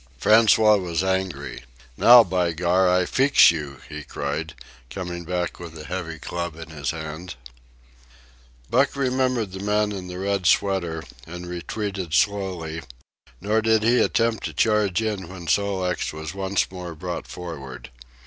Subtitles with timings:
[0.19, 1.61] François was angry.
[1.95, 4.55] "Now, by Gar, I feex you!" he cried,
[4.89, 7.35] coming back with a heavy club in his hand.
[8.67, 12.81] Buck remembered the man in the red sweater, and retreated slowly;
[13.41, 17.91] nor did he attempt to charge in when Sol leks was once more brought forward.